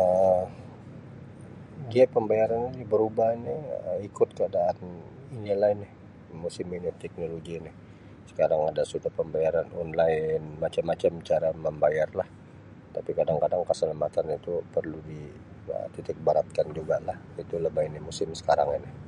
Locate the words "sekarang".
8.30-8.60, 18.40-18.68